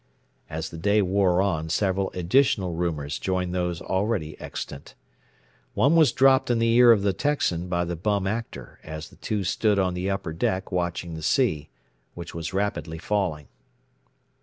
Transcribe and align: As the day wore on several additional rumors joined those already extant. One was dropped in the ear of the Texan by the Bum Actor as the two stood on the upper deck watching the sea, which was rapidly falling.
As 0.49 0.71
the 0.71 0.79
day 0.79 1.03
wore 1.03 1.43
on 1.43 1.69
several 1.69 2.09
additional 2.13 2.73
rumors 2.73 3.19
joined 3.19 3.53
those 3.53 3.83
already 3.83 4.35
extant. 4.41 4.95
One 5.75 5.95
was 5.95 6.11
dropped 6.11 6.49
in 6.49 6.57
the 6.57 6.73
ear 6.73 6.91
of 6.91 7.03
the 7.03 7.13
Texan 7.13 7.67
by 7.67 7.85
the 7.85 7.95
Bum 7.95 8.25
Actor 8.25 8.79
as 8.81 9.09
the 9.09 9.15
two 9.17 9.43
stood 9.43 9.77
on 9.77 9.93
the 9.93 10.09
upper 10.09 10.33
deck 10.33 10.71
watching 10.71 11.13
the 11.13 11.21
sea, 11.21 11.69
which 12.15 12.33
was 12.33 12.51
rapidly 12.51 12.97
falling. 12.97 13.47